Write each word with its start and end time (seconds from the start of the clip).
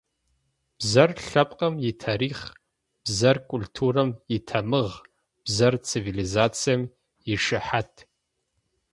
Бзэр– 0.77 1.11
лъэпкъым 1.27 1.73
итарихъ, 1.89 2.43
бзэр 3.03 3.37
культурэм 3.51 4.09
итамыгъ, 4.35 4.95
бзэр 5.45 5.73
цивилизацием 5.87 6.81
ишыхьат. 7.33 7.93